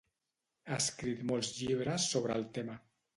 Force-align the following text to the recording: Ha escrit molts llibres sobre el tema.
Ha 0.69 0.77
escrit 0.83 1.21
molts 1.31 1.51
llibres 1.57 2.07
sobre 2.15 2.39
el 2.41 2.47
tema. 2.57 2.79